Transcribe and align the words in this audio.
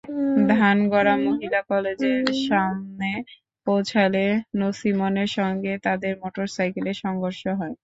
ধানগড়া 0.51 1.15
মহিলা 1.25 1.59
কলেজের 1.69 2.17
সামনে 2.45 3.11
পৌঁছালে 3.67 4.25
নছিমনের 4.59 5.29
সঙ্গে 5.37 5.73
তাদের 5.85 6.13
মোটরসাইকেলের 6.21 6.97
সংঘর্ষ 7.03 7.43
হয়। 7.59 7.75